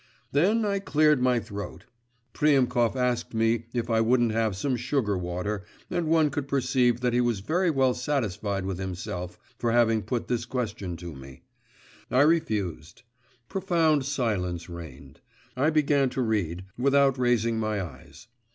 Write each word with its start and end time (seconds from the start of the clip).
Then 0.31 0.65
I 0.65 0.79
cleared 0.79 1.21
my 1.21 1.39
throat.… 1.39 1.85
Priemkov 2.33 2.95
asked 2.95 3.35
me 3.35 3.67
if 3.71 3.87
I 3.87 4.01
wouldn't 4.01 4.31
have 4.31 4.55
some 4.55 4.75
sugar 4.75 5.15
water, 5.15 5.63
and 5.91 6.07
one 6.07 6.31
could 6.31 6.47
perceive 6.47 7.01
that 7.01 7.13
he 7.13 7.21
was 7.21 7.41
very 7.41 7.69
well 7.69 7.93
satisfied 7.93 8.65
with 8.65 8.79
himself 8.79 9.37
for 9.59 9.71
having 9.71 10.01
put 10.01 10.27
this 10.27 10.45
question 10.45 10.97
to 10.97 11.13
me. 11.13 11.43
I 12.09 12.21
refused. 12.21 13.03
Profound 13.47 14.03
silence 14.03 14.67
reigned. 14.69 15.21
I 15.55 15.69
began 15.69 16.09
to 16.17 16.21
read, 16.23 16.65
without 16.79 17.19
raising 17.19 17.59
my 17.59 17.79
eyes. 17.79 18.25